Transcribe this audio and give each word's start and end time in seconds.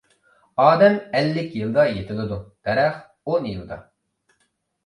ئادەم 0.63 0.95
ئەللىك 1.19 1.53
يىلدا 1.59 1.85
يېتىلىدۇ، 1.89 2.39
دەرەخ 2.71 2.99
ئون 3.33 3.47
يىلدا. 3.51 3.79